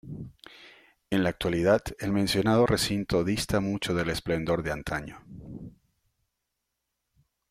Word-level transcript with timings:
En 1.11 1.21
la 1.21 1.29
actualidad 1.29 1.83
el 1.99 2.11
mencionado 2.11 2.65
recinto 2.65 3.23
dista 3.23 3.59
mucho 3.59 3.93
del 3.93 4.09
esplendor 4.09 4.63
de 4.63 4.71
antaño. 4.71 5.23